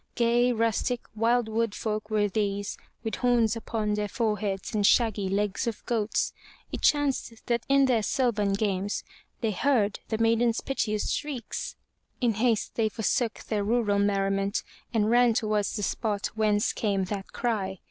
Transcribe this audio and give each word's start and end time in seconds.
Gay, 0.15 0.51
rustic, 0.51 1.01
wild 1.13 1.47
wood 1.47 1.75
folk 1.75 2.09
were 2.09 2.27
these, 2.27 2.75
with 3.03 3.13
horns 3.17 3.55
upon 3.55 3.93
their 3.93 4.07
foreheads 4.07 4.73
and 4.73 4.83
shaggy 4.87 5.29
legs 5.29 5.67
of 5.67 5.85
goats. 5.85 6.33
It 6.71 6.81
chanced 6.81 7.45
that 7.45 7.61
in 7.69 7.85
their 7.85 8.01
sylvan 8.01 8.53
games 8.53 9.03
they 9.41 9.51
heard 9.51 9.99
the 10.07 10.17
maiden's 10.17 10.59
piteous 10.59 11.11
shrieks. 11.11 11.75
In 12.19 12.33
haste 12.33 12.73
they 12.73 12.89
forsook 12.89 13.43
their 13.43 13.63
rural 13.63 13.99
merriment 13.99 14.63
and 14.91 15.11
ran 15.11 15.35
towards 15.35 15.75
the 15.75 15.83
spot 15.83 16.31
whence 16.33 16.73
came 16.73 17.03
that 17.03 17.31
cry. 17.31 17.77